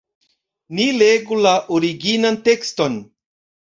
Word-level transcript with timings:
Ni 0.77 0.87
legu 1.03 1.39
la 1.43 1.53
originan 1.79 2.43
tekston. 2.51 3.03